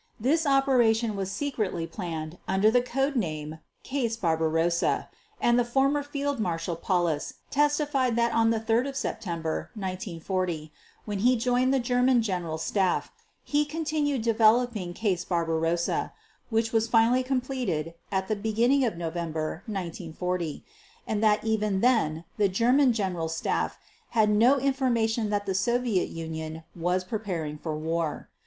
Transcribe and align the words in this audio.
This 0.19 0.47
operation 0.47 1.15
was 1.15 1.31
secretly 1.31 1.85
planned 1.85 2.39
under 2.47 2.71
the 2.71 2.81
code 2.81 3.15
name 3.15 3.59
"Case 3.83 4.17
Barbarossa", 4.17 5.09
and 5.39 5.59
the 5.59 5.63
former 5.63 6.01
Field 6.01 6.39
Marshal 6.39 6.75
Paulus 6.75 7.35
testified 7.51 8.15
that 8.15 8.33
on 8.33 8.51
3 8.51 8.93
September 8.93 9.69
1940, 9.75 10.71
when 11.05 11.19
he 11.19 11.35
joined 11.35 11.71
the 11.71 11.79
German 11.79 12.23
General 12.23 12.57
Staff, 12.57 13.11
he 13.43 13.63
continued 13.63 14.23
developing 14.23 14.95
"Case 14.95 15.23
Barbarossa", 15.23 16.13
which 16.49 16.71
was 16.73 16.87
finally 16.87 17.21
completed 17.21 17.93
at 18.11 18.27
the 18.27 18.35
beginning 18.35 18.83
of 18.83 18.97
November 18.97 19.61
1940; 19.67 20.63
and 21.05 21.23
that 21.23 21.43
even 21.43 21.81
then, 21.81 22.23
the 22.37 22.49
German 22.49 22.91
General 22.91 23.29
Staff 23.29 23.77
had 24.17 24.31
no 24.31 24.57
information 24.57 25.29
that 25.29 25.45
the 25.45 25.53
Soviet 25.53 26.09
Union 26.09 26.63
was 26.75 27.03
preparing 27.03 27.59
for 27.59 27.77
war. 27.77 28.29